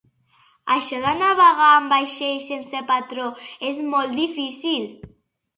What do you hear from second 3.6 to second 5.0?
és molt difícil